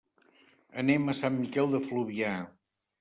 Anem 0.83 1.05
a 1.07 1.15
Sant 1.19 1.37
Miquel 1.43 1.69
de 1.75 1.83
Fluvià. 1.91 2.33